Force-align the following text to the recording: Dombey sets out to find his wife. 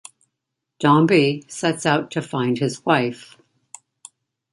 Dombey 0.79 1.45
sets 1.47 1.85
out 1.85 2.09
to 2.09 2.23
find 2.23 2.57
his 2.57 2.83
wife. 2.83 3.37